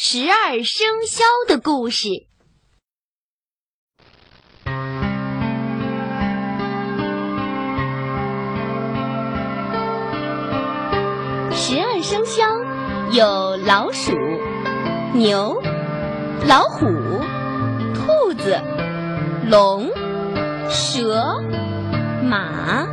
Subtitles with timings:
[0.00, 2.28] 十二生肖的故事。
[11.50, 12.44] 十二生肖
[13.10, 14.12] 有老鼠、
[15.14, 15.60] 牛、
[16.46, 16.86] 老虎、
[17.92, 18.62] 兔子、
[19.50, 19.90] 龙、
[20.70, 21.42] 蛇、
[22.22, 22.86] 马、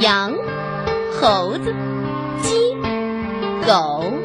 [0.00, 0.34] 羊、
[1.20, 1.72] 猴子、
[2.42, 2.74] 鸡、
[3.64, 4.17] 狗、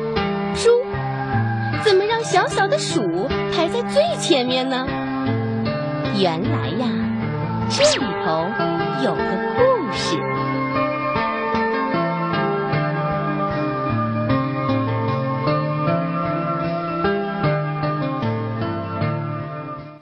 [2.56, 3.02] 小的鼠
[3.52, 4.86] 排在最前面呢？
[6.20, 6.88] 原来呀，
[7.68, 8.46] 这里头
[9.04, 9.24] 有个
[9.56, 10.20] 故事。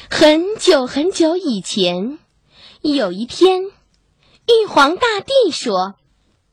[0.10, 2.20] 很久很久以前，
[2.82, 5.96] 有一天，玉皇大帝说：“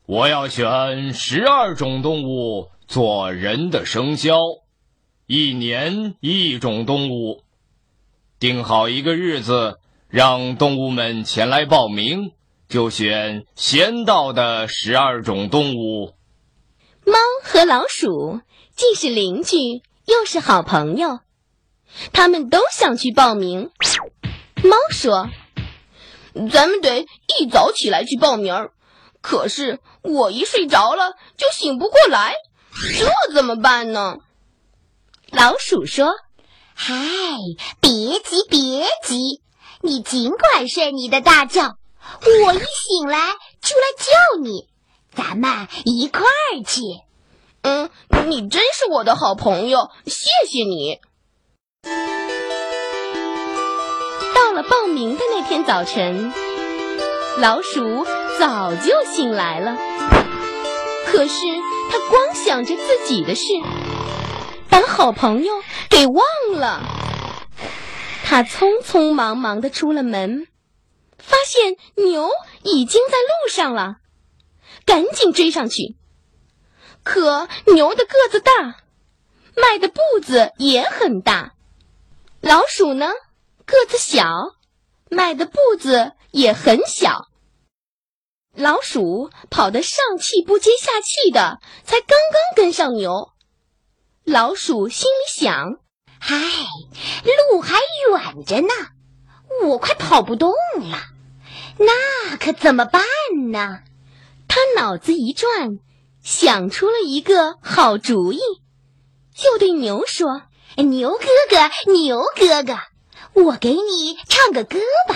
[0.07, 4.37] 我要选十二种动物做人的生肖。”
[5.31, 7.43] 一年一种动物，
[8.39, 12.31] 定好一个日子，让动物们前来报名，
[12.67, 16.15] 就选先到的十二种动物。
[17.05, 18.41] 猫和老鼠
[18.75, 21.19] 既是邻居，又是好朋友，
[22.11, 23.69] 他们都想去报名。
[24.63, 25.29] 猫说
[26.51, 27.05] ：“咱们得
[27.37, 28.69] 一早起来去报名，
[29.21, 32.33] 可是我一睡着了就醒不过来，
[32.97, 34.17] 这怎么办呢？”
[35.31, 36.11] 老鼠说
[36.73, 36.95] ：“嗨，
[37.79, 39.41] 别急，别急，
[39.81, 41.75] 你尽管睡你的大觉，
[42.45, 43.19] 我一醒来
[43.61, 44.67] 就来叫你，
[45.13, 46.81] 咱们一块儿去。”
[47.61, 47.89] 嗯，
[48.27, 50.99] 你真是我的好朋友，谢谢你。
[54.33, 56.33] 到了报名的那天早晨，
[57.37, 58.05] 老鼠
[58.39, 59.77] 早就醒来了，
[61.05, 61.35] 可是
[61.91, 63.43] 它光想着自己的事。
[64.69, 65.53] 把好朋友
[65.89, 66.23] 给忘
[66.53, 66.81] 了，
[68.23, 70.47] 他匆匆忙忙的出了门，
[71.17, 72.29] 发现牛
[72.63, 73.95] 已经在路上了，
[74.85, 75.95] 赶紧追上去。
[77.03, 78.51] 可牛的个子大，
[79.55, 81.53] 迈的步子也很大；
[82.41, 83.11] 老鼠呢，
[83.65, 84.25] 个子小，
[85.09, 87.25] 迈的步子也很小。
[88.55, 93.31] 老鼠跑得上气不接下气的，才刚刚跟上牛。
[94.29, 95.79] 老鼠心里想
[96.21, 96.35] ：“嗨，
[97.51, 97.79] 路还
[98.11, 98.69] 远着呢，
[99.65, 100.97] 我快跑不动了，
[101.79, 103.01] 那可怎么办
[103.51, 103.79] 呢？”
[104.47, 105.79] 他脑子一转，
[106.23, 108.39] 想出了一个好主意，
[109.33, 110.43] 就对牛说
[110.77, 112.79] ：“牛哥哥，牛哥哥，
[113.45, 115.15] 我给你唱个歌吧。”“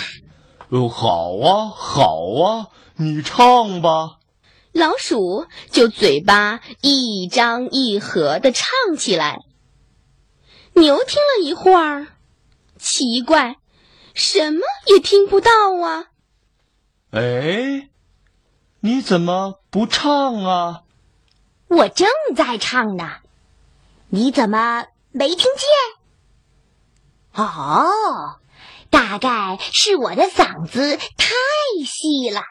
[0.69, 4.17] 哦，好啊，好啊，你唱吧。”
[4.73, 9.39] 老鼠就嘴巴一张一合的唱起来。
[10.73, 12.07] 牛听了一会儿，
[12.79, 13.57] 奇怪，
[14.15, 16.07] 什么也听不到啊！
[17.11, 17.89] 哎，
[18.79, 20.81] 你怎么不唱啊？
[21.67, 23.17] 我正在唱呢，
[24.09, 27.43] 你怎么没听见？
[27.43, 28.39] 哦，
[28.89, 31.35] 大概是我的嗓子太
[31.85, 32.41] 细了。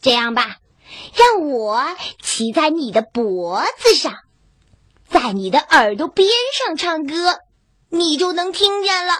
[0.00, 0.58] 这样吧。
[1.14, 1.84] 让我
[2.22, 4.14] 骑在你的脖子上，
[5.08, 6.28] 在你的耳朵边
[6.58, 7.38] 上唱歌，
[7.88, 9.14] 你就能听见了。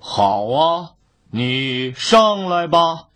[0.00, 0.90] 好啊，
[1.30, 3.08] 你上来吧。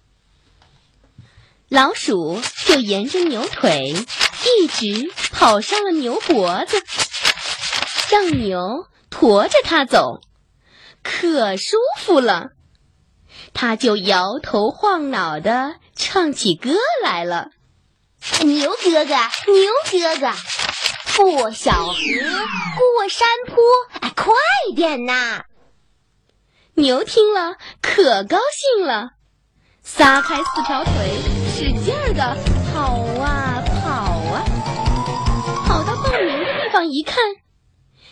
[1.69, 3.94] 老鼠就沿着牛腿
[4.60, 6.82] 一直跑上了牛脖子，
[8.10, 10.20] 让牛驮着它走，
[11.03, 12.50] 可舒服了。
[13.53, 17.48] 它就摇头晃脑的唱起歌来了。
[18.44, 19.14] 牛哥哥，
[19.53, 20.32] 牛哥哥，
[21.16, 23.56] 过小河，过山坡，
[24.00, 24.34] 哎，快
[24.75, 25.44] 点呐！
[26.75, 29.10] 牛听了可高兴了，
[29.82, 30.92] 撒开四条腿，
[31.54, 32.37] 使劲儿的
[32.72, 33.91] 跑啊跑
[34.34, 34.44] 啊，
[35.66, 37.16] 跑到报名的地方一看，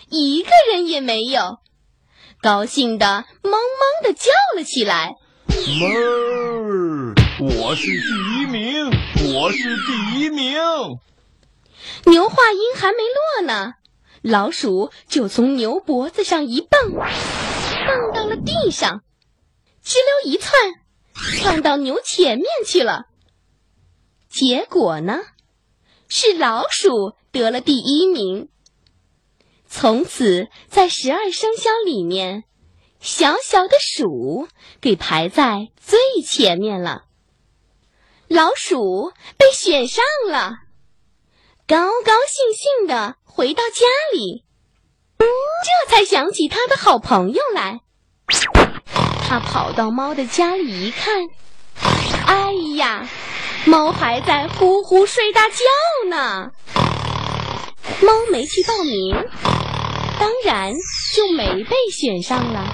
[0.09, 1.59] 一个人也没有，
[2.41, 3.61] 高兴的“汪汪”
[4.03, 5.17] 的叫了起来。
[5.49, 7.15] 哞！
[7.47, 8.87] 我是第一名，
[9.35, 10.55] 我是第一名。
[12.07, 13.75] 牛话音还没落呢，
[14.23, 19.03] 老鼠就从牛脖子上一蹦，蹦到了地上，
[19.85, 20.53] 吱溜一窜，
[21.39, 23.09] 窜到牛前面去了。
[24.31, 25.21] 结果呢，
[26.09, 28.49] 是老鼠得了第一名。
[29.69, 32.45] 从此，在十二生肖里面。
[33.01, 34.49] 小小的鼠
[34.81, 37.04] 给排在最前面了，
[38.29, 40.59] 老鼠被选上了，
[41.69, 44.45] 高高兴兴的回到家里。
[45.19, 47.81] 这才想起他的好朋友来。
[49.27, 51.15] 他跑到猫的家里一看，
[52.27, 53.09] 哎呀，
[53.67, 55.57] 猫还在呼呼睡大觉
[56.09, 56.53] 呢。
[58.01, 59.15] 猫没去报名，
[60.19, 60.75] 当然
[61.15, 62.65] 就没被选上了。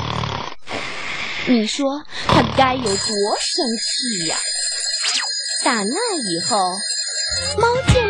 [1.47, 4.37] 你说他该有多生气呀！
[5.63, 6.57] 打那以后，
[7.59, 8.10] 猫见。